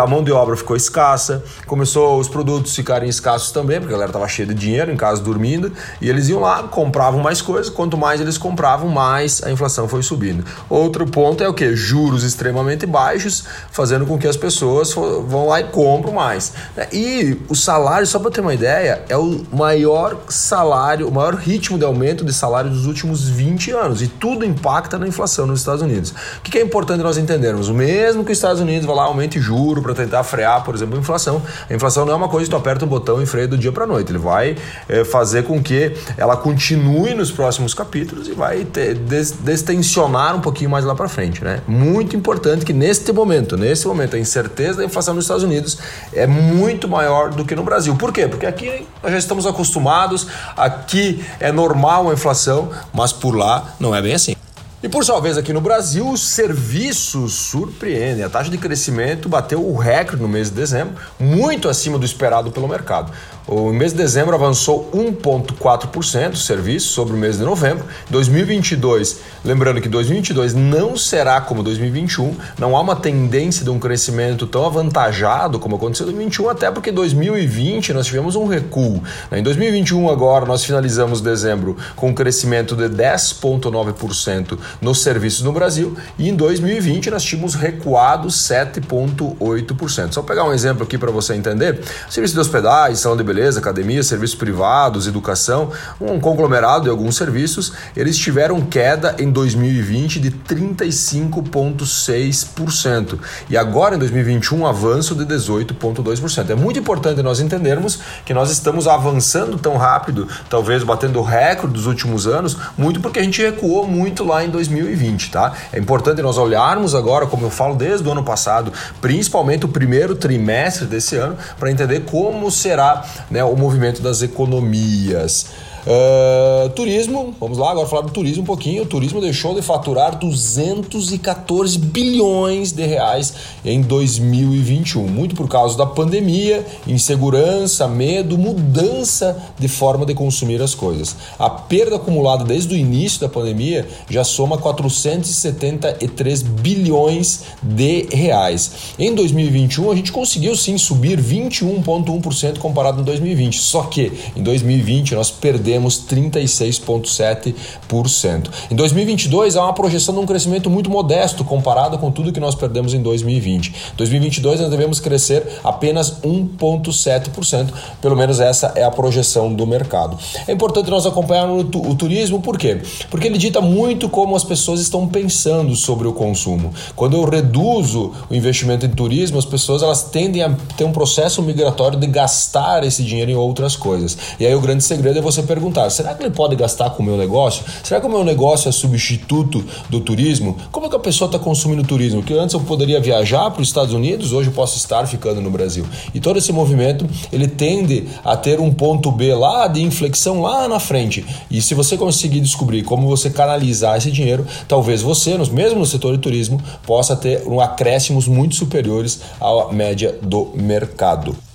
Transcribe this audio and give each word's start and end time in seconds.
a 0.00 0.06
mão 0.06 0.22
de 0.22 0.32
obra 0.32 0.56
ficou 0.56 0.76
escassa, 0.76 1.42
começou 1.66 2.18
os 2.18 2.28
produtos 2.28 2.74
ficarem 2.74 3.08
escassos 3.08 3.52
também, 3.52 3.78
porque 3.78 3.92
a 3.92 3.96
galera 3.96 4.10
estava 4.10 4.28
cheia 4.28 4.46
de 4.48 4.54
dinheiro 4.54 4.90
em 4.90 4.96
casa 4.96 5.22
dormindo, 5.22 5.72
e 6.00 6.08
eles 6.08 6.28
iam 6.28 6.40
lá, 6.40 6.64
compravam 6.64 7.20
mais 7.20 7.40
coisas, 7.40 7.70
quanto 7.70 7.96
mais 7.96 8.20
eles 8.20 8.36
compravam, 8.36 8.88
mais 8.88 9.42
a 9.42 9.50
inflação 9.50 9.88
foi 9.88 10.02
subindo. 10.02 10.44
Outro 10.68 11.06
ponto 11.06 11.42
é 11.42 11.48
o 11.48 11.54
que? 11.54 11.74
Juros 11.76 12.24
extremamente 12.24 12.86
baixos, 12.86 13.44
fazendo 13.70 14.06
com 14.06 14.18
que 14.18 14.26
as 14.26 14.36
pessoas 14.36 14.92
vão 14.92 15.48
lá 15.48 15.60
e 15.60 15.64
compram 15.64 16.12
mais. 16.12 16.52
E 16.92 17.36
o 17.48 17.54
salário, 17.54 18.06
só 18.06 18.18
para 18.18 18.30
ter 18.30 18.40
uma 18.40 18.54
ideia, 18.54 19.02
é 19.08 19.16
o 19.16 19.44
maior 19.52 20.18
salário, 20.28 21.08
o 21.08 21.12
maior 21.12 21.34
ritmo 21.34 21.78
de 21.78 21.84
aumento 21.84 22.24
de 22.24 22.32
salário 22.32 22.70
dos 22.70 22.86
últimos 22.86 23.28
20 23.28 23.70
anos, 23.72 24.02
e 24.02 24.08
tudo 24.08 24.44
impacta 24.44 24.98
na 24.98 25.06
inflação 25.06 25.46
nos 25.46 25.60
Estados 25.60 25.82
Unidos. 25.82 26.14
O 26.38 26.42
que 26.42 26.58
é 26.58 26.62
importante 26.62 27.02
nós 27.02 27.16
entendermos? 27.16 27.68
O 27.68 27.74
mesmo 27.74 28.24
que 28.24 28.32
os 28.32 28.38
Estados 28.38 28.60
Unidos 28.60 28.86
vá 28.86 28.94
lá, 28.94 29.04
aumente 29.04 29.40
juros, 29.40 29.67
para 29.82 29.94
tentar 29.94 30.22
frear, 30.24 30.64
por 30.64 30.74
exemplo, 30.74 30.96
a 30.96 31.00
inflação. 31.00 31.42
A 31.68 31.74
inflação 31.74 32.04
não 32.04 32.12
é 32.12 32.16
uma 32.16 32.28
coisa 32.28 32.46
que 32.46 32.50
tu 32.50 32.56
aperta 32.56 32.84
um 32.84 32.88
botão 32.88 33.22
e 33.22 33.26
freia 33.26 33.46
do 33.46 33.58
dia 33.58 33.70
para 33.70 33.86
noite. 33.86 34.10
Ele 34.10 34.18
vai 34.18 34.56
é, 34.88 35.04
fazer 35.04 35.44
com 35.44 35.62
que 35.62 35.94
ela 36.16 36.36
continue 36.36 37.14
nos 37.14 37.30
próximos 37.30 37.74
capítulos 37.74 38.28
e 38.28 38.32
vai 38.32 38.64
ter, 38.64 38.94
des, 38.94 39.32
destensionar 39.32 40.34
um 40.36 40.40
pouquinho 40.40 40.70
mais 40.70 40.84
lá 40.84 40.94
para 40.94 41.08
frente, 41.08 41.44
né? 41.44 41.60
Muito 41.68 42.16
importante 42.16 42.64
que 42.64 42.72
neste 42.72 43.12
momento, 43.12 43.56
nesse 43.56 43.86
momento, 43.86 44.16
a 44.16 44.18
incerteza 44.18 44.78
da 44.78 44.84
inflação 44.84 45.14
nos 45.14 45.24
Estados 45.24 45.44
Unidos 45.44 45.78
é 46.12 46.26
muito 46.26 46.88
maior 46.88 47.30
do 47.30 47.44
que 47.44 47.54
no 47.54 47.62
Brasil. 47.62 47.94
Por 47.96 48.12
quê? 48.12 48.26
Porque 48.26 48.46
aqui 48.46 48.86
nós 49.02 49.12
já 49.12 49.18
estamos 49.18 49.46
acostumados, 49.46 50.26
aqui 50.56 51.24
é 51.38 51.52
normal 51.52 52.08
a 52.08 52.14
inflação, 52.14 52.70
mas 52.92 53.12
por 53.12 53.36
lá 53.36 53.74
não 53.78 53.94
é 53.94 54.00
bem 54.00 54.14
assim. 54.14 54.37
E 54.80 54.88
por 54.88 55.04
sua 55.04 55.18
vez, 55.18 55.36
aqui 55.36 55.52
no 55.52 55.60
Brasil, 55.60 56.08
os 56.08 56.28
serviços 56.28 57.32
surpreendem. 57.32 58.22
A 58.22 58.28
taxa 58.28 58.48
de 58.48 58.56
crescimento 58.56 59.28
bateu 59.28 59.60
o 59.60 59.76
recorde 59.76 60.22
no 60.22 60.28
mês 60.28 60.50
de 60.50 60.54
dezembro, 60.54 60.94
muito 61.18 61.68
acima 61.68 61.98
do 61.98 62.06
esperado 62.06 62.52
pelo 62.52 62.68
mercado. 62.68 63.12
O 63.50 63.72
mês 63.72 63.92
de 63.92 63.96
dezembro 63.96 64.34
avançou 64.34 64.90
1,4% 64.92 66.36
serviço 66.36 66.88
sobre 66.88 67.14
o 67.14 67.16
mês 67.16 67.38
de 67.38 67.44
novembro. 67.44 67.82
2022, 68.10 69.20
lembrando 69.42 69.80
que 69.80 69.88
2022 69.88 70.52
não 70.52 70.98
será 70.98 71.40
como 71.40 71.62
2021, 71.62 72.36
não 72.58 72.76
há 72.76 72.80
uma 72.82 72.94
tendência 72.94 73.64
de 73.64 73.70
um 73.70 73.78
crescimento 73.78 74.46
tão 74.46 74.66
avantajado 74.66 75.58
como 75.58 75.76
aconteceu 75.76 76.04
em 76.04 76.12
2021, 76.12 76.50
até 76.50 76.70
porque 76.70 76.90
em 76.90 76.92
2020 76.92 77.94
nós 77.94 78.04
tivemos 78.04 78.36
um 78.36 78.46
recuo. 78.46 79.02
Em 79.32 79.42
2021 79.42 80.10
agora 80.10 80.44
nós 80.44 80.62
finalizamos 80.62 81.22
dezembro 81.22 81.74
com 81.96 82.08
um 82.10 82.14
crescimento 82.14 82.76
de 82.76 82.84
10,9% 82.84 84.58
nos 84.82 85.02
serviços 85.02 85.40
no 85.40 85.52
Brasil 85.52 85.96
e 86.18 86.28
em 86.28 86.36
2020 86.36 87.08
nós 87.08 87.22
tínhamos 87.22 87.54
recuado 87.54 88.28
7,8%. 88.28 90.12
Só 90.12 90.20
pegar 90.20 90.44
um 90.44 90.52
exemplo 90.52 90.82
aqui 90.82 90.98
para 90.98 91.10
você 91.10 91.32
entender: 91.32 91.80
serviço 92.10 92.34
de 92.34 92.40
hospedagem, 92.40 92.94
salão 92.94 93.16
de 93.16 93.24
beleza 93.24 93.37
beleza, 93.38 93.60
academia, 93.60 94.02
serviços 94.02 94.34
privados, 94.34 95.06
educação, 95.06 95.70
um 96.00 96.18
conglomerado 96.18 96.82
de 96.84 96.90
alguns 96.90 97.14
serviços, 97.14 97.72
eles 97.96 98.18
tiveram 98.18 98.60
queda 98.62 99.14
em 99.16 99.30
2020 99.30 100.18
de 100.18 100.32
35,6%. 100.32 103.16
E 103.48 103.56
agora 103.56 103.94
em 103.94 103.98
2021, 103.98 104.58
um 104.58 104.66
avanço 104.66 105.14
de 105.14 105.24
18,2%. 105.24 106.50
É 106.50 106.56
muito 106.56 106.80
importante 106.80 107.22
nós 107.22 107.38
entendermos 107.38 108.00
que 108.24 108.34
nós 108.34 108.50
estamos 108.50 108.88
avançando 108.88 109.56
tão 109.56 109.76
rápido, 109.76 110.26
talvez 110.50 110.82
batendo 110.82 111.20
o 111.20 111.22
recorde 111.22 111.74
dos 111.74 111.86
últimos 111.86 112.26
anos, 112.26 112.56
muito 112.76 113.00
porque 113.00 113.20
a 113.20 113.22
gente 113.22 113.40
recuou 113.40 113.86
muito 113.86 114.24
lá 114.24 114.44
em 114.44 114.50
2020, 114.50 115.30
tá? 115.30 115.52
É 115.72 115.78
importante 115.78 116.20
nós 116.22 116.38
olharmos 116.38 116.92
agora, 116.92 117.28
como 117.28 117.46
eu 117.46 117.50
falo 117.50 117.76
desde 117.76 118.08
o 118.08 118.10
ano 118.10 118.24
passado, 118.24 118.72
principalmente 119.00 119.64
o 119.64 119.68
primeiro 119.68 120.16
trimestre 120.16 120.86
desse 120.86 121.14
ano, 121.14 121.36
para 121.56 121.70
entender 121.70 122.00
como 122.00 122.50
será 122.50 123.04
né, 123.30 123.42
o 123.44 123.56
movimento 123.56 124.02
das 124.02 124.22
economias. 124.22 125.46
Uh, 125.86 126.68
turismo, 126.70 127.34
vamos 127.40 127.56
lá 127.56 127.70
agora 127.70 127.86
falar 127.86 128.02
do 128.02 128.10
turismo 128.10 128.42
um 128.42 128.46
pouquinho. 128.46 128.82
O 128.82 128.86
turismo 128.86 129.20
deixou 129.20 129.54
de 129.54 129.62
faturar 129.62 130.18
214 130.18 131.78
bilhões 131.78 132.72
de 132.72 132.84
reais 132.84 133.34
em 133.64 133.80
2021, 133.80 135.06
muito 135.06 135.34
por 135.34 135.48
causa 135.48 135.78
da 135.78 135.86
pandemia, 135.86 136.66
insegurança, 136.86 137.86
medo, 137.86 138.36
mudança 138.36 139.40
de 139.58 139.68
forma 139.68 140.04
de 140.04 140.14
consumir 140.14 140.60
as 140.60 140.74
coisas. 140.74 141.16
A 141.38 141.48
perda 141.48 141.96
acumulada 141.96 142.44
desde 142.44 142.74
o 142.74 142.76
início 142.76 143.20
da 143.20 143.28
pandemia 143.28 143.88
já 144.10 144.24
soma 144.24 144.58
473 144.58 146.42
bilhões 146.42 147.44
de 147.62 148.08
reais. 148.12 148.72
Em 148.98 149.14
2021 149.14 149.90
a 149.90 149.94
gente 149.94 150.12
conseguiu 150.12 150.56
sim 150.56 150.76
subir 150.76 151.20
21,1% 151.20 152.58
comparado 152.58 152.98
com 152.98 153.04
2020. 153.04 153.58
Só 153.58 153.84
que 153.84 154.12
em 154.36 154.42
2020 154.42 155.14
nós 155.14 155.30
perdemos 155.30 155.67
teremos 155.68 156.02
36,7%. 156.10 158.48
Em 158.70 158.74
2022, 158.74 159.54
há 159.54 159.64
uma 159.64 159.74
projeção 159.74 160.14
de 160.14 160.20
um 160.20 160.26
crescimento 160.26 160.70
muito 160.70 160.88
modesto 160.88 161.44
comparado 161.44 161.98
com 161.98 162.10
tudo 162.10 162.32
que 162.32 162.40
nós 162.40 162.54
perdemos 162.54 162.94
em 162.94 163.02
2020. 163.02 163.68
Em 163.68 163.72
2022, 163.96 164.60
nós 164.60 164.70
devemos 164.70 164.98
crescer 164.98 165.46
apenas 165.62 166.22
1,7%, 166.22 167.68
pelo 168.00 168.16
menos 168.16 168.40
essa 168.40 168.72
é 168.74 168.82
a 168.82 168.90
projeção 168.90 169.52
do 169.52 169.66
mercado. 169.66 170.16
É 170.46 170.52
importante 170.52 170.88
nós 170.88 171.04
acompanharmos 171.04 171.66
o 171.74 171.94
turismo, 171.94 172.40
por 172.40 172.56
quê? 172.56 172.80
Porque 173.10 173.26
ele 173.26 173.36
dita 173.36 173.60
muito 173.60 174.08
como 174.08 174.34
as 174.34 174.44
pessoas 174.44 174.80
estão 174.80 175.06
pensando 175.06 175.76
sobre 175.76 176.08
o 176.08 176.14
consumo. 176.14 176.72
Quando 176.96 177.14
eu 177.14 177.28
reduzo 177.28 178.12
o 178.30 178.34
investimento 178.34 178.86
em 178.86 178.90
turismo, 178.90 179.38
as 179.38 179.44
pessoas 179.44 179.82
elas 179.82 180.04
tendem 180.04 180.42
a 180.42 180.56
ter 180.78 180.84
um 180.84 180.92
processo 180.92 181.42
migratório 181.42 181.98
de 181.98 182.06
gastar 182.06 182.84
esse 182.84 183.02
dinheiro 183.02 183.30
em 183.30 183.36
outras 183.36 183.76
coisas. 183.76 184.16
E 184.40 184.46
aí 184.46 184.54
o 184.54 184.60
grande 184.62 184.82
segredo 184.82 185.18
é 185.18 185.22
você 185.22 185.42
perguntar: 185.58 185.90
será 185.90 186.14
que 186.14 186.22
ele 186.22 186.34
pode 186.34 186.54
gastar 186.54 186.90
com 186.90 187.02
o 187.02 187.06
meu 187.06 187.16
negócio? 187.16 187.64
Será 187.82 188.00
que 188.00 188.06
o 188.06 188.10
meu 188.10 188.24
negócio 188.24 188.68
é 188.68 188.72
substituto 188.72 189.64
do 189.90 190.00
turismo? 190.00 190.56
Como 190.70 190.86
é 190.86 190.88
que 190.88 190.96
a 190.96 191.00
pessoa 191.00 191.26
está 191.26 191.38
consumindo 191.38 191.82
turismo? 191.82 192.22
Que 192.22 192.34
antes 192.34 192.54
eu 192.54 192.60
poderia 192.60 193.00
viajar 193.00 193.50
para 193.50 193.60
os 193.60 193.68
Estados 193.68 193.92
Unidos, 193.92 194.32
hoje 194.32 194.48
eu 194.48 194.54
posso 194.54 194.76
estar 194.76 195.06
ficando 195.06 195.40
no 195.40 195.50
Brasil. 195.50 195.84
E 196.14 196.20
todo 196.20 196.38
esse 196.38 196.52
movimento 196.52 197.08
ele 197.32 197.48
tende 197.48 198.08
a 198.24 198.36
ter 198.36 198.60
um 198.60 198.72
ponto 198.72 199.10
B 199.10 199.34
lá 199.34 199.66
de 199.66 199.82
inflexão 199.82 200.40
lá 200.40 200.68
na 200.68 200.78
frente. 200.78 201.26
E 201.50 201.60
se 201.60 201.74
você 201.74 201.96
conseguir 201.96 202.40
descobrir 202.40 202.82
como 202.82 203.08
você 203.08 203.30
canalizar 203.30 203.96
esse 203.96 204.10
dinheiro, 204.10 204.46
talvez 204.66 205.02
você, 205.02 205.36
mesmo 205.52 205.80
no 205.80 205.86
setor 205.86 206.12
de 206.14 206.18
turismo, 206.18 206.60
possa 206.86 207.16
ter 207.16 207.46
um 207.46 207.60
acréscimos 207.60 208.28
muito 208.28 208.54
superiores 208.54 209.20
à 209.40 209.72
média 209.72 210.16
do 210.22 210.52
mercado. 210.54 211.47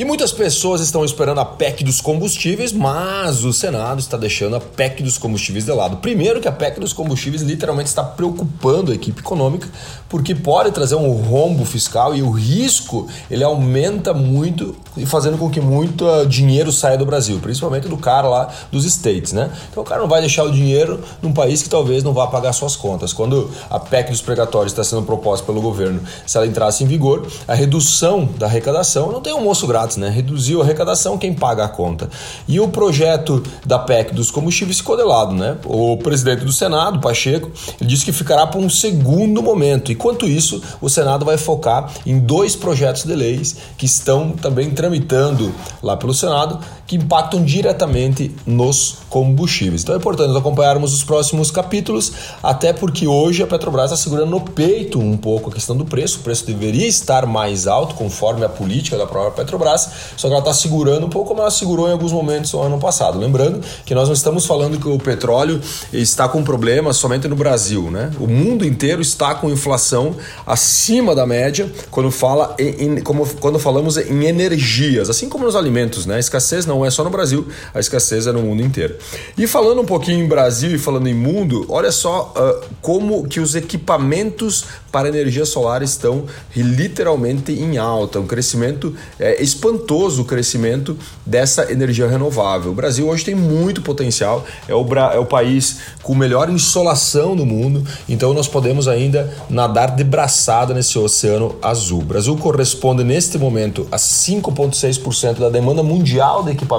E 0.00 0.04
muitas 0.06 0.32
pessoas 0.32 0.80
estão 0.80 1.04
esperando 1.04 1.42
a 1.42 1.44
PEC 1.44 1.84
dos 1.84 2.00
combustíveis, 2.00 2.72
mas 2.72 3.44
o 3.44 3.52
Senado 3.52 4.00
está 4.00 4.16
deixando 4.16 4.56
a 4.56 4.60
PEC 4.60 5.02
dos 5.02 5.18
combustíveis 5.18 5.66
de 5.66 5.72
lado. 5.72 5.98
Primeiro 5.98 6.40
que 6.40 6.48
a 6.48 6.52
PEC 6.52 6.80
dos 6.80 6.94
combustíveis 6.94 7.42
literalmente 7.42 7.90
está 7.90 8.02
preocupando 8.02 8.92
a 8.92 8.94
equipe 8.94 9.20
econômica, 9.20 9.68
porque 10.08 10.34
pode 10.34 10.70
trazer 10.70 10.94
um 10.94 11.12
rombo 11.12 11.66
fiscal 11.66 12.16
e 12.16 12.22
o 12.22 12.30
risco 12.30 13.08
ele 13.30 13.44
aumenta 13.44 14.14
muito 14.14 14.74
fazendo 15.06 15.38
com 15.38 15.48
que 15.48 15.60
muito 15.60 16.04
uh, 16.06 16.26
dinheiro 16.26 16.72
saia 16.72 16.98
do 16.98 17.06
Brasil, 17.06 17.38
principalmente 17.40 17.86
do 17.88 17.96
cara 17.96 18.28
lá 18.28 18.48
dos 18.72 18.84
States, 18.84 19.32
né? 19.32 19.50
Então 19.70 19.82
o 19.82 19.86
cara 19.86 20.00
não 20.00 20.08
vai 20.08 20.20
deixar 20.20 20.44
o 20.44 20.50
dinheiro 20.50 21.00
num 21.22 21.32
país 21.32 21.62
que 21.62 21.68
talvez 21.68 22.02
não 22.02 22.12
vá 22.12 22.26
pagar 22.26 22.52
suas 22.52 22.74
contas. 22.74 23.12
Quando 23.12 23.50
a 23.68 23.78
PEC 23.78 24.10
dos 24.10 24.20
precatórios 24.20 24.72
está 24.72 24.82
sendo 24.82 25.02
proposta 25.02 25.44
pelo 25.46 25.60
governo, 25.60 26.00
se 26.26 26.36
ela 26.36 26.46
entrasse 26.46 26.82
em 26.82 26.86
vigor, 26.86 27.26
a 27.46 27.54
redução 27.54 28.28
da 28.38 28.46
arrecadação 28.46 29.12
não 29.12 29.20
tem 29.20 29.32
almoço 29.32 29.66
grátis, 29.66 29.89
né? 29.96 30.08
Reduziu 30.08 30.60
a 30.60 30.64
arrecadação, 30.64 31.18
quem 31.18 31.32
paga 31.32 31.64
a 31.64 31.68
conta. 31.68 32.08
E 32.46 32.60
o 32.60 32.68
projeto 32.68 33.42
da 33.64 33.78
PEC 33.78 34.14
dos 34.14 34.30
combustíveis 34.30 34.78
ficou 34.78 34.96
de 34.96 35.02
lado, 35.02 35.34
né? 35.34 35.56
O 35.64 35.96
presidente 35.96 36.44
do 36.44 36.52
Senado, 36.52 37.00
Pacheco, 37.00 37.50
disse 37.80 38.04
que 38.04 38.12
ficará 38.12 38.46
para 38.46 38.60
um 38.60 38.68
segundo 38.68 39.42
momento. 39.42 39.92
Enquanto 39.92 40.26
isso, 40.26 40.62
o 40.80 40.88
Senado 40.88 41.24
vai 41.24 41.36
focar 41.36 41.90
em 42.06 42.18
dois 42.18 42.54
projetos 42.54 43.04
de 43.04 43.14
leis 43.14 43.56
que 43.76 43.86
estão 43.86 44.30
também 44.30 44.70
tramitando 44.70 45.52
lá 45.82 45.96
pelo 45.96 46.14
Senado, 46.14 46.58
que 46.90 46.96
impactam 46.96 47.44
diretamente 47.44 48.34
nos 48.44 48.96
combustíveis. 49.08 49.82
Então 49.82 49.94
é 49.94 49.98
importante 49.98 50.36
acompanharmos 50.36 50.92
os 50.92 51.04
próximos 51.04 51.48
capítulos, 51.48 52.12
até 52.42 52.72
porque 52.72 53.06
hoje 53.06 53.44
a 53.44 53.46
Petrobras 53.46 53.92
está 53.92 53.96
segurando 53.96 54.28
no 54.28 54.40
peito 54.40 54.98
um 54.98 55.16
pouco 55.16 55.50
a 55.50 55.52
questão 55.52 55.76
do 55.76 55.84
preço. 55.84 56.18
O 56.18 56.22
preço 56.22 56.44
deveria 56.44 56.88
estar 56.88 57.26
mais 57.26 57.68
alto, 57.68 57.94
conforme 57.94 58.44
a 58.44 58.48
política 58.48 58.98
da 58.98 59.06
própria 59.06 59.30
Petrobras, 59.30 59.88
só 60.16 60.26
que 60.26 60.34
ela 60.34 60.40
está 60.40 60.52
segurando 60.52 61.06
um 61.06 61.08
pouco 61.08 61.28
como 61.28 61.42
ela 61.42 61.50
segurou 61.52 61.88
em 61.88 61.92
alguns 61.92 62.10
momentos 62.10 62.52
no 62.54 62.60
ano 62.60 62.80
passado. 62.80 63.20
Lembrando 63.20 63.60
que 63.86 63.94
nós 63.94 64.08
não 64.08 64.14
estamos 64.14 64.44
falando 64.44 64.76
que 64.76 64.88
o 64.88 64.98
petróleo 64.98 65.60
está 65.92 66.28
com 66.28 66.42
problemas 66.42 66.96
somente 66.96 67.28
no 67.28 67.36
Brasil, 67.36 67.88
né? 67.88 68.10
O 68.18 68.26
mundo 68.26 68.66
inteiro 68.66 69.00
está 69.00 69.32
com 69.36 69.48
inflação 69.48 70.16
acima 70.44 71.14
da 71.14 71.24
média 71.24 71.70
quando 71.88 72.10
fala 72.10 72.56
em, 72.58 72.98
em 72.98 73.00
como, 73.00 73.24
quando 73.36 73.60
falamos 73.60 73.96
em 73.96 74.24
energias, 74.24 75.08
assim 75.08 75.28
como 75.28 75.44
nos 75.44 75.54
alimentos, 75.54 76.04
né? 76.04 76.16
A 76.16 76.18
escassez 76.18 76.66
não 76.66 76.79
é 76.84 76.90
só 76.90 77.04
no 77.04 77.10
Brasil, 77.10 77.46
a 77.74 77.80
escassez 77.80 78.26
é 78.26 78.32
no 78.32 78.42
mundo 78.42 78.62
inteiro. 78.62 78.96
E 79.36 79.46
falando 79.46 79.80
um 79.80 79.86
pouquinho 79.86 80.24
em 80.24 80.28
Brasil 80.28 80.74
e 80.74 80.78
falando 80.78 81.08
em 81.08 81.14
mundo, 81.14 81.66
olha 81.68 81.92
só 81.92 82.32
uh, 82.36 82.66
como 82.80 83.26
que 83.26 83.40
os 83.40 83.54
equipamentos 83.54 84.64
para 84.90 85.08
energia 85.08 85.46
solar 85.46 85.82
estão 85.82 86.24
literalmente 86.54 87.52
em 87.52 87.78
alta, 87.78 88.18
um 88.18 88.26
crescimento 88.26 88.94
é, 89.18 89.42
espantoso 89.42 90.22
o 90.22 90.24
crescimento 90.24 90.96
dessa 91.24 91.70
energia 91.70 92.06
renovável. 92.06 92.72
O 92.72 92.74
Brasil 92.74 93.08
hoje 93.08 93.24
tem 93.24 93.34
muito 93.34 93.82
potencial, 93.82 94.44
é 94.68 94.74
o, 94.74 94.86
é 95.12 95.18
o 95.18 95.26
país 95.26 95.78
com 96.02 96.14
melhor 96.14 96.50
insolação 96.50 97.36
do 97.36 97.46
mundo, 97.46 97.84
então 98.08 98.34
nós 98.34 98.48
podemos 98.48 98.88
ainda 98.88 99.32
nadar 99.48 99.94
de 99.94 100.02
braçada 100.02 100.74
nesse 100.74 100.98
oceano 100.98 101.56
azul. 101.62 102.00
O 102.00 102.04
Brasil 102.04 102.36
corresponde 102.36 103.04
neste 103.04 103.38
momento 103.38 103.86
a 103.90 103.96
5,6% 103.96 105.38
da 105.38 105.48
demanda 105.48 105.82
mundial 105.82 106.42
de 106.42 106.50
equipamentos 106.50 106.69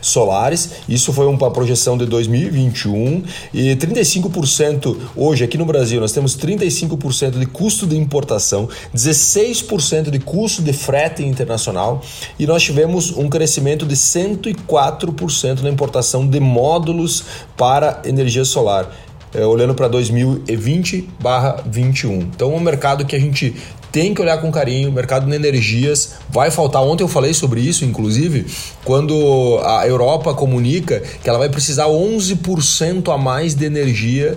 solares, 0.00 0.70
isso 0.88 1.12
foi 1.12 1.26
uma 1.26 1.50
projeção 1.50 1.96
de 1.96 2.06
2021 2.06 3.22
e 3.52 3.76
35% 3.76 4.96
hoje 5.14 5.44
aqui 5.44 5.58
no 5.58 5.64
Brasil 5.64 6.00
nós 6.00 6.12
temos 6.12 6.36
35% 6.36 7.38
de 7.38 7.46
custo 7.46 7.86
de 7.86 7.96
importação, 7.96 8.68
16% 8.94 10.10
de 10.10 10.18
custo 10.18 10.62
de 10.62 10.72
frete 10.72 11.24
internacional 11.24 12.02
e 12.38 12.46
nós 12.46 12.62
tivemos 12.62 13.16
um 13.16 13.28
crescimento 13.28 13.86
de 13.86 13.94
104% 13.94 15.62
na 15.62 15.70
importação 15.70 16.26
de 16.26 16.40
módulos 16.40 17.24
para 17.56 18.02
energia 18.04 18.44
solar. 18.44 18.90
É, 19.34 19.44
olhando 19.44 19.74
para 19.74 19.88
2020/21. 19.88 22.20
Então, 22.20 22.52
é 22.52 22.54
um 22.54 22.60
mercado 22.60 23.04
que 23.04 23.16
a 23.16 23.18
gente 23.18 23.56
tem 23.94 24.12
que 24.12 24.20
olhar 24.20 24.38
com 24.38 24.50
carinho. 24.50 24.90
Mercado 24.90 25.24
de 25.24 25.32
energias 25.32 26.14
vai 26.28 26.50
faltar. 26.50 26.82
Ontem 26.82 27.04
eu 27.04 27.08
falei 27.08 27.32
sobre 27.32 27.60
isso, 27.60 27.84
inclusive, 27.84 28.44
quando 28.84 29.60
a 29.64 29.86
Europa 29.86 30.34
comunica 30.34 31.00
que 31.22 31.28
ela 31.28 31.38
vai 31.38 31.48
precisar 31.48 31.86
11% 31.86 33.14
a 33.14 33.16
mais 33.16 33.54
de 33.54 33.64
energia 33.64 34.36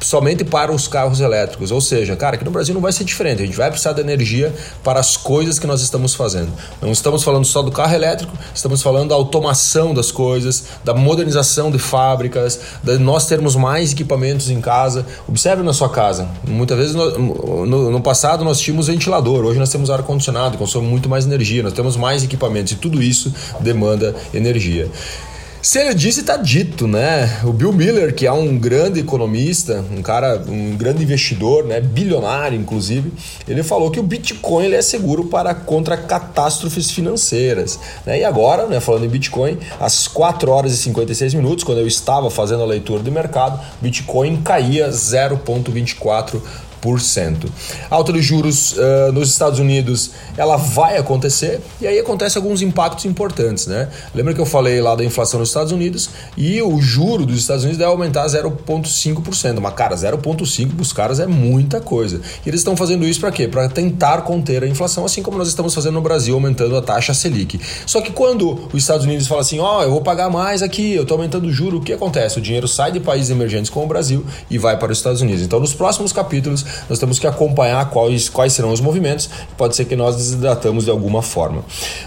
somente 0.00 0.44
para 0.44 0.72
os 0.72 0.88
carros 0.88 1.20
elétricos. 1.20 1.70
Ou 1.70 1.80
seja, 1.80 2.16
cara, 2.16 2.36
aqui 2.36 2.44
no 2.44 2.50
Brasil 2.50 2.74
não 2.74 2.80
vai 2.80 2.92
ser 2.92 3.04
diferente. 3.04 3.42
A 3.42 3.46
gente 3.46 3.56
vai 3.56 3.70
precisar 3.70 3.92
de 3.92 4.00
energia 4.00 4.54
para 4.82 5.00
as 5.00 5.16
coisas 5.16 5.58
que 5.58 5.66
nós 5.66 5.80
estamos 5.80 6.14
fazendo. 6.14 6.52
Não 6.80 6.90
estamos 6.92 7.22
falando 7.22 7.44
só 7.44 7.62
do 7.62 7.70
carro 7.70 7.94
elétrico, 7.94 8.36
estamos 8.54 8.82
falando 8.82 9.10
da 9.10 9.14
automação 9.14 9.92
das 9.92 10.10
coisas, 10.10 10.64
da 10.84 10.94
modernização 10.94 11.70
de 11.70 11.78
fábricas, 11.78 12.60
de 12.82 12.98
nós 12.98 13.26
termos 13.26 13.56
mais 13.56 13.92
equipamentos 13.92 14.50
em 14.50 14.60
casa. 14.60 15.06
Observe 15.28 15.62
na 15.62 15.72
sua 15.72 15.88
casa. 15.88 16.28
Muitas 16.46 16.76
vezes 16.76 16.94
no, 16.94 17.66
no, 17.66 17.90
no 17.90 18.00
passado 18.00 18.44
nós 18.44 18.60
tínhamos 18.60 18.86
ventilador, 18.86 19.44
hoje 19.44 19.58
nós 19.58 19.70
temos 19.70 19.90
ar-condicionado, 19.90 20.58
consome 20.58 20.86
muito 20.86 21.08
mais 21.08 21.26
energia, 21.26 21.62
nós 21.62 21.72
temos 21.72 21.96
mais 21.96 22.22
equipamentos 22.22 22.72
e 22.72 22.76
tudo 22.76 23.02
isso 23.02 23.32
demanda 23.60 24.14
energia. 24.32 24.90
Se 25.60 25.80
ele 25.80 25.92
disse, 25.92 26.20
está 26.20 26.36
dito, 26.36 26.86
né? 26.86 27.40
O 27.42 27.52
Bill 27.52 27.72
Miller, 27.72 28.14
que 28.14 28.26
é 28.26 28.32
um 28.32 28.56
grande 28.56 29.00
economista, 29.00 29.84
um 29.90 30.00
cara, 30.00 30.40
um 30.46 30.76
grande 30.76 31.02
investidor, 31.02 31.64
né? 31.64 31.80
bilionário 31.80 32.58
inclusive, 32.58 33.12
ele 33.46 33.64
falou 33.64 33.90
que 33.90 33.98
o 33.98 34.02
Bitcoin 34.02 34.66
ele 34.66 34.76
é 34.76 34.82
seguro 34.82 35.24
para 35.24 35.54
contra 35.54 35.96
catástrofes 35.96 36.92
financeiras. 36.92 37.78
Né? 38.06 38.20
E 38.20 38.24
agora, 38.24 38.66
né, 38.66 38.78
falando 38.78 39.04
em 39.04 39.08
Bitcoin, 39.08 39.58
às 39.80 40.06
4 40.06 40.48
horas 40.50 40.72
e 40.72 40.76
56 40.76 41.34
minutos, 41.34 41.64
quando 41.64 41.78
eu 41.78 41.88
estava 41.88 42.30
fazendo 42.30 42.62
a 42.62 42.66
leitura 42.66 43.02
de 43.02 43.10
mercado, 43.10 43.60
Bitcoin 43.82 44.40
caía 44.42 44.90
0,24 44.90 46.40
a 47.90 47.94
alta 47.94 48.12
de 48.12 48.22
juros 48.22 48.72
uh, 48.72 49.12
nos 49.12 49.30
Estados 49.30 49.58
Unidos 49.58 50.12
ela 50.36 50.56
vai 50.56 50.96
acontecer 50.96 51.60
e 51.80 51.86
aí 51.86 51.98
acontece 51.98 52.38
alguns 52.38 52.62
impactos 52.62 53.04
importantes, 53.04 53.66
né? 53.66 53.88
Lembra 54.14 54.34
que 54.34 54.40
eu 54.40 54.46
falei 54.46 54.80
lá 54.80 54.94
da 54.94 55.04
inflação 55.04 55.40
nos 55.40 55.48
Estados 55.48 55.72
Unidos 55.72 56.10
e 56.36 56.60
o 56.62 56.80
juro 56.80 57.26
dos 57.26 57.38
Estados 57.38 57.64
Unidos 57.64 57.78
deve 57.78 57.90
aumentar 57.90 58.26
0,5%. 58.26 59.60
Mas 59.60 59.74
cara, 59.74 59.96
0,5% 59.96 60.74
para 60.74 60.82
os 60.82 60.92
caras 60.92 61.20
é 61.20 61.26
muita 61.26 61.80
coisa. 61.80 62.20
E 62.44 62.48
eles 62.48 62.60
estão 62.60 62.76
fazendo 62.76 63.06
isso 63.06 63.20
para 63.20 63.30
quê? 63.30 63.48
Para 63.48 63.68
tentar 63.68 64.22
conter 64.22 64.62
a 64.62 64.66
inflação, 64.66 65.04
assim 65.04 65.22
como 65.22 65.38
nós 65.38 65.48
estamos 65.48 65.74
fazendo 65.74 65.94
no 65.94 66.00
Brasil, 66.00 66.34
aumentando 66.34 66.76
a 66.76 66.82
taxa 66.82 67.12
Selic. 67.14 67.60
Só 67.86 68.00
que 68.00 68.12
quando 68.12 68.68
os 68.72 68.82
Estados 68.82 69.04
Unidos 69.04 69.26
fala 69.26 69.40
assim, 69.40 69.58
ó, 69.58 69.78
oh, 69.78 69.82
eu 69.82 69.90
vou 69.90 70.00
pagar 70.00 70.30
mais 70.30 70.62
aqui, 70.62 70.94
eu 70.94 71.02
estou 71.02 71.16
aumentando 71.16 71.46
o 71.46 71.52
juro, 71.52 71.78
o 71.78 71.80
que 71.80 71.92
acontece? 71.92 72.38
O 72.38 72.40
dinheiro 72.40 72.68
sai 72.68 72.92
de 72.92 73.00
países 73.00 73.30
emergentes 73.30 73.70
como 73.70 73.84
o 73.84 73.88
Brasil 73.88 74.24
e 74.50 74.58
vai 74.58 74.78
para 74.78 74.92
os 74.92 74.98
Estados 74.98 75.20
Unidos. 75.20 75.42
Então, 75.42 75.60
nos 75.60 75.74
próximos 75.74 76.12
capítulos 76.12 76.64
nós 76.88 76.98
temos 76.98 77.18
que 77.18 77.26
acompanhar 77.26 77.90
quais, 77.90 78.28
quais 78.28 78.52
serão 78.52 78.72
os 78.72 78.80
movimentos. 78.80 79.28
Pode 79.56 79.76
ser 79.76 79.84
que 79.84 79.96
nós 79.96 80.16
desidratamos 80.16 80.84
de 80.84 80.90
alguma 80.90 81.22
forma. 81.22 81.64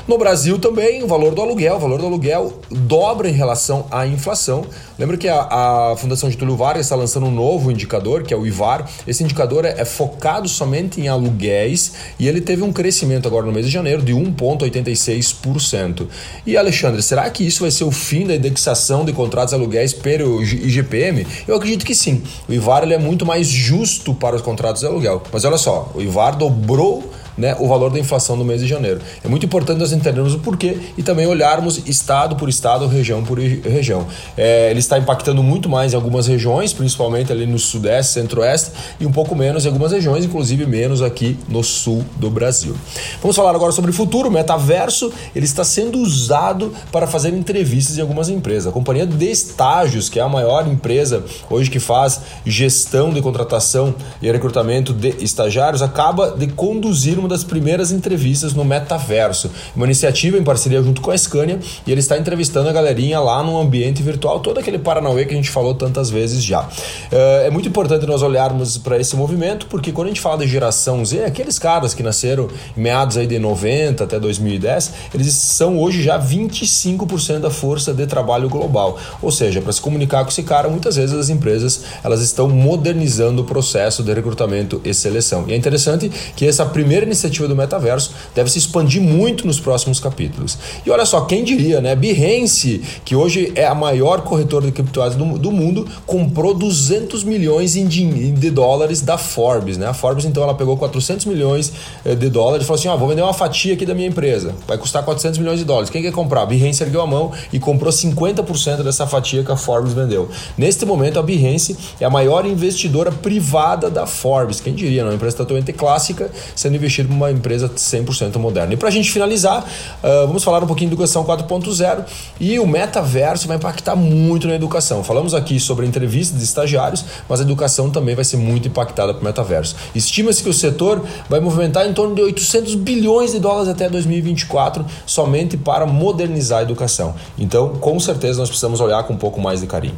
No 0.08 0.18
Brasil 0.18 0.58
também, 0.60 1.04
o 1.04 1.08
valor 1.08 1.34
do 1.34 1.42
aluguel, 1.42 1.76
o 1.76 1.80
valor 1.80 2.00
do 2.00 2.06
aluguel 2.06 2.54
dobra 2.70 3.30
em 3.30 3.34
relação 3.34 3.86
à 3.92 4.06
inflação. 4.08 4.66
Lembra 4.98 5.18
que 5.18 5.28
a, 5.28 5.42
a 5.42 5.96
Fundação 5.98 6.30
Getúlio 6.30 6.56
Vargas 6.56 6.86
está 6.86 6.96
lançando 6.96 7.26
um 7.26 7.32
novo 7.32 7.72
indicador, 7.72 8.24
que 8.24 8.34
é 8.34 8.38
o 8.38 8.46
IVAR. 8.46 8.88
Esse 9.08 9.24
indicador 9.24 9.66
é, 9.66 9.76
é 9.78 9.86
focado 9.86 10.48
somente 10.48 11.02
em 11.02 11.08
aluguéis 11.08 11.94
e 12.20 12.28
ele 12.28 12.42
teve 12.42 12.62
um 12.64 12.72
crescimento 12.72 13.28
agora 13.28 13.46
no 13.46 13.52
mês 13.52 13.66
de 13.66 13.72
janeiro 13.72 14.02
de 14.02 14.14
1,86%. 14.14 16.08
E 16.46 16.56
Alexandre, 16.58 17.02
será 17.02 17.30
que 17.30 17.46
isso 17.46 17.62
vai 17.62 17.72
ser 17.72 17.84
o 17.84 17.92
fim 17.92 18.26
da 18.28 18.36
indexação 18.36 19.04
de 19.06 19.14
contratos 19.14 19.54
aluguéis 19.54 19.94
pelo 19.94 20.42
IGPM? 20.42 21.26
Eu 21.48 21.56
acredito 21.56 21.86
que 21.86 21.96
sim. 21.96 22.22
O 22.48 22.54
IVAR 22.54 22.84
é 22.84 22.98
muito 22.98 23.26
mais 23.26 23.48
justo 23.48 24.14
para 24.14 24.36
os 24.36 24.42
contratos 24.52 24.82
de 24.82 24.88
aluguel. 24.88 25.22
Mas 25.32 25.46
olha 25.46 25.58
só, 25.58 25.90
o 25.96 26.02
IVAR 26.02 26.36
dobrou 26.36 27.04
né, 27.42 27.56
o 27.60 27.68
valor 27.68 27.90
da 27.90 28.00
inflação 28.00 28.36
no 28.36 28.46
mês 28.46 28.62
de 28.62 28.68
janeiro. 28.68 29.02
É 29.24 29.28
muito 29.28 29.46
importante 29.46 29.80
nós 29.80 29.92
entendermos 29.92 30.36
o 30.36 30.40
porquê 30.40 30.78
e 30.96 31.02
também 31.02 31.26
olharmos 31.26 31.82
estado 31.88 32.36
por 32.36 32.48
estado, 32.48 32.86
região 32.88 33.24
por 33.24 33.40
região. 33.40 34.06
É, 34.38 34.70
ele 34.70 34.80
está 34.80 35.00
impactando 35.00 35.42
muito 35.42 35.68
mais 35.68 35.94
em 35.94 35.96
algumas 35.96 36.28
regiões, 36.28 36.72
principalmente 36.72 37.32
ali 37.32 37.48
no 37.48 37.58
sudeste, 37.58 38.14
centro-oeste, 38.14 38.72
e 39.00 39.06
um 39.08 39.12
pouco 39.12 39.36
menos 39.36 39.66
em 39.66 39.70
algumas 39.70 39.92
regiões, 39.92 40.24
inclusive 40.24 40.68
menos 40.68 41.02
aqui 41.02 41.36
no 41.50 41.64
sul 41.64 42.06
do 42.18 42.30
Brasil. 42.30 42.76
Vamos 43.22 43.36
falar 43.36 43.56
agora 43.56 43.72
sobre 43.72 43.90
o 43.90 43.94
futuro. 43.94 44.30
O 44.30 44.32
metaverso 44.32 45.12
ele 45.36 45.46
está 45.46 45.64
sendo 45.64 45.98
usado 45.98 46.72
para 46.92 47.08
fazer 47.08 47.34
entrevistas 47.34 47.98
em 47.98 48.02
algumas 48.02 48.30
empresas. 48.30 48.68
A 48.68 48.72
companhia 48.72 49.08
de 49.08 49.32
estágios, 49.32 50.10
que 50.10 50.20
é 50.20 50.22
a 50.22 50.30
maior 50.30 50.68
empresa 50.68 51.24
hoje 51.50 51.72
que 51.72 51.80
faz 51.80 52.22
gestão 52.46 53.12
de 53.12 53.20
contratação 53.20 53.96
e 54.22 54.32
recrutamento 54.32 54.94
de 54.94 55.10
estagiários, 55.24 55.82
acaba 55.82 56.32
de 56.38 56.48
conduzir 56.48 57.18
uma 57.18 57.31
das 57.32 57.44
primeiras 57.44 57.92
entrevistas 57.92 58.54
no 58.54 58.64
Metaverso, 58.64 59.50
uma 59.76 59.86
iniciativa 59.86 60.38
em 60.38 60.44
parceria 60.44 60.82
junto 60.84 61.02
com 61.02 61.12
a 61.12 61.18
Scania, 61.18 61.60
e 61.86 61.92
ele 61.92 62.00
está 62.00 62.18
entrevistando 62.18 62.70
a 62.70 62.72
galerinha 62.72 63.20
lá 63.20 63.42
no 63.42 63.60
ambiente 63.60 64.04
virtual, 64.04 64.40
todo 64.40 64.60
aquele 64.60 64.78
Paranauê 64.78 65.26
que 65.26 65.34
a 65.34 65.38
gente 65.38 65.50
falou 65.50 65.74
tantas 65.74 66.10
vezes 66.10 66.44
já. 66.44 66.68
É 67.12 67.50
muito 67.50 67.68
importante 67.68 68.06
nós 68.06 68.22
olharmos 68.22 68.78
para 68.78 69.00
esse 69.00 69.16
movimento, 69.16 69.66
porque 69.68 69.92
quando 69.92 70.08
a 70.08 70.10
gente 70.10 70.22
fala 70.22 70.38
de 70.40 70.48
geração 70.48 71.04
Z, 71.04 71.24
aqueles 71.24 71.58
caras 71.58 71.94
que 71.94 72.04
nasceram 72.04 72.50
em 72.78 72.82
meados 72.82 73.18
aí 73.18 73.26
de 73.26 73.40
90 73.40 74.04
até 74.04 74.20
2010, 74.20 74.92
eles 75.14 75.34
são 75.34 75.80
hoje 75.80 76.04
já 76.04 76.20
25% 76.20 77.40
da 77.40 77.50
força 77.50 77.94
de 77.94 78.06
trabalho 78.06 78.50
global. 78.50 78.98
Ou 79.22 79.32
seja, 79.32 79.62
para 79.62 79.72
se 79.72 79.82
comunicar 79.82 80.24
com 80.24 80.30
esse 80.30 80.44
cara, 80.44 80.70
muitas 80.70 80.96
vezes 80.96 81.16
as 81.16 81.30
empresas 81.30 81.82
elas 82.04 82.22
estão 82.22 82.50
modernizando 82.50 83.42
o 83.42 83.46
processo 83.46 84.04
de 84.04 84.14
recrutamento 84.14 84.82
e 84.84 84.94
seleção. 84.94 85.46
E 85.48 85.54
é 85.54 85.56
interessante 85.56 86.12
que 86.36 86.46
essa 86.46 86.66
primeira 86.66 87.06
iniciativa 87.12 87.48
do 87.48 87.56
metaverso 87.56 88.14
deve 88.34 88.50
se 88.50 88.58
expandir 88.58 89.02
muito 89.02 89.46
nos 89.46 89.60
próximos 89.60 90.00
capítulos. 90.00 90.58
E 90.86 90.90
olha 90.90 91.06
só, 91.06 91.22
quem 91.22 91.44
diria, 91.44 91.82
né? 91.82 91.96
Behance, 91.96 92.82
que 93.06 93.16
hoje 93.16 93.52
é 93.56 93.66
a 93.66 93.76
maior 93.76 94.22
corretora 94.22 94.66
de 94.66 94.72
criptomoedas 94.72 95.18
do, 95.18 95.38
do 95.38 95.52
mundo, 95.52 95.88
comprou 96.06 96.54
200 96.54 97.24
milhões 97.24 97.74
de 97.74 98.52
dólares 98.52 99.02
da 99.02 99.18
Forbes, 99.18 99.78
né? 99.78 99.88
A 99.88 99.94
Forbes 99.94 100.26
então 100.26 100.44
ela 100.44 100.54
pegou 100.54 100.78
400 100.78 101.26
milhões 101.26 101.72
eh, 102.06 102.16
de 102.16 102.30
dólares 102.30 102.64
e 102.64 102.68
falou 102.68 102.80
assim: 102.80 102.88
"Ó, 102.88 102.94
ah, 102.94 102.96
vou 102.96 103.08
vender 103.08 103.22
uma 103.22 103.34
fatia 103.34 103.74
aqui 103.74 103.86
da 103.86 103.94
minha 103.94 104.08
empresa. 104.08 104.56
Vai 104.68 104.78
custar 104.78 105.04
400 105.04 105.40
milhões 105.40 105.60
de 105.60 105.66
dólares. 105.66 105.90
Quem 105.90 106.02
quer 106.02 106.12
comprar?" 106.12 106.42
A 106.42 106.46
Behance 106.46 106.82
ergueu 106.84 107.02
a 107.02 107.08
mão 107.08 107.32
e 107.52 107.60
comprou 107.60 107.92
50% 107.92 108.84
dessa 108.84 109.06
fatia 109.06 109.44
que 109.44 109.52
a 109.52 109.58
Forbes 109.58 109.94
vendeu. 109.94 110.30
Neste 110.58 110.86
momento 110.86 111.20
a 111.20 111.24
Behance 111.24 111.78
é 112.00 112.06
a 112.06 112.10
maior 112.10 112.46
investidora 112.46 113.12
privada 113.12 113.90
da 113.90 114.06
Forbes. 114.06 114.60
Quem 114.60 114.74
diria, 114.74 115.04
não? 115.04 115.12
Uma 115.12 115.16
empresa 115.16 115.38
totalmente 115.38 115.72
clássica 115.74 116.32
sendo 116.56 116.76
investida 116.76 117.01
por 117.08 117.14
uma 117.14 117.32
empresa 117.32 117.70
100% 117.70 118.38
moderna. 118.38 118.74
E 118.74 118.78
para 118.78 118.90
a 118.90 118.92
gente 118.92 119.12
finalizar, 119.12 119.64
uh, 119.64 120.28
vamos 120.28 120.44
falar 120.44 120.64
um 120.64 120.68
pouquinho 120.68 120.90
de 120.90 120.96
educação 120.96 121.24
4.0 121.24 122.06
e 122.40 122.60
o 122.60 122.68
metaverso 122.68 123.48
vai 123.48 123.58
impactar 123.58 123.96
muito 123.96 124.48
na 124.48 124.56
educação. 124.56 125.04
Falamos 125.04 125.34
aqui 125.34 125.60
sobre 125.60 125.86
entrevistas 125.86 126.38
de 126.38 126.44
estagiários, 126.44 127.06
mas 127.28 127.40
a 127.40 127.44
educação 127.44 127.90
também 127.90 128.16
vai 128.16 128.24
ser 128.24 128.38
muito 128.38 128.68
impactada 128.68 129.14
pelo 129.14 129.26
metaverso. 129.26 129.76
Estima-se 129.94 130.44
que 130.44 130.50
o 130.50 130.54
setor 130.54 131.04
vai 131.30 131.40
movimentar 131.40 131.88
em 131.88 131.94
torno 131.94 132.16
de 132.16 132.22
800 132.22 132.76
bilhões 132.76 133.32
de 133.32 133.40
dólares 133.40 133.70
até 133.70 133.90
2024 133.90 134.86
somente 135.06 135.58
para 135.58 135.86
modernizar 135.86 136.60
a 136.60 136.62
educação. 136.64 137.16
Então, 137.38 137.76
com 137.76 138.00
certeza, 138.00 138.40
nós 138.40 138.50
precisamos 138.50 138.80
olhar 138.80 139.04
com 139.04 139.14
um 139.14 139.18
pouco 139.18 139.40
mais 139.40 139.62
de 139.62 139.68
carinho. 139.68 139.96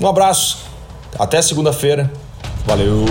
Um 0.00 0.06
abraço, 0.06 0.58
até 1.18 1.40
segunda-feira. 1.40 2.10
Valeu! 2.66 3.04